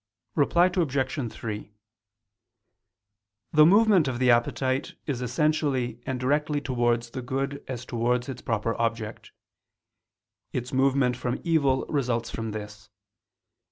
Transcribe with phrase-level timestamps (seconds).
[0.33, 1.31] Reply Obj.
[1.31, 1.71] 3:
[3.53, 8.41] The movement of the appetite is essentially and directly towards the good as towards its
[8.41, 9.31] proper object;
[10.53, 12.89] its movement from evil results from this.